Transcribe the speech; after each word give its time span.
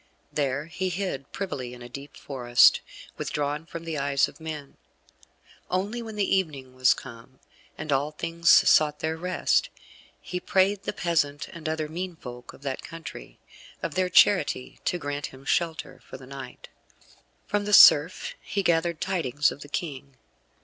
There 0.33 0.65
he 0.65 0.89
hid 0.89 1.31
privily 1.31 1.75
in 1.75 1.81
the 1.81 1.87
deep 1.87 2.17
forest, 2.17 2.81
withdrawn 3.17 3.67
from 3.67 3.83
the 3.83 3.99
eyes 3.99 4.27
of 4.27 4.39
men; 4.39 4.77
only 5.69 6.01
when 6.01 6.15
the 6.15 6.35
evening 6.37 6.73
was 6.73 6.95
come, 6.95 7.39
and 7.77 7.91
all 7.91 8.09
things 8.09 8.49
sought 8.49 9.01
their 9.01 9.15
rest, 9.15 9.69
he 10.19 10.39
prayed 10.39 10.85
the 10.85 10.91
peasant 10.93 11.49
and 11.49 11.69
other 11.69 11.87
mean 11.87 12.15
folk 12.15 12.51
of 12.51 12.63
that 12.63 12.81
country, 12.81 13.37
of 13.83 13.93
their 13.93 14.09
charity 14.09 14.79
to 14.85 14.97
grant 14.97 15.27
him 15.27 15.45
shelter 15.45 16.01
for 16.03 16.17
the 16.17 16.25
night. 16.25 16.69
From 17.45 17.65
the 17.65 17.71
serf 17.73 18.33
he 18.41 18.63
gathered 18.63 19.01
tidings 19.01 19.51
of 19.51 19.61
the 19.61 19.69
King. 19.69 20.17